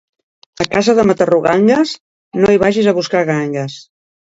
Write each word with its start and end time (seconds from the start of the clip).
A 0.65 0.65
casa 0.71 0.95
de 1.01 1.05
maturrangues, 1.11 1.95
no 2.43 2.51
hi 2.59 2.65
vagis 2.67 2.93
a 2.93 2.99
buscar 3.03 3.27
gangues. 3.35 3.83